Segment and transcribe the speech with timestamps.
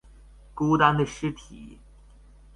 [0.55, 1.77] 孤單的屍體